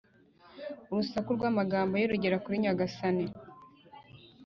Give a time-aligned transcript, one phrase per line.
[0.91, 3.25] urusaku rw’amagambo ye rugere kuri Nyagasani,